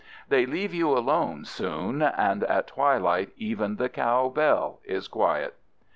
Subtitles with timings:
[0.29, 5.53] They leave you alone soon, and at twilight even the cow bell is quiet.